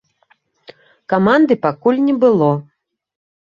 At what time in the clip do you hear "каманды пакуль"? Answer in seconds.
1.13-2.01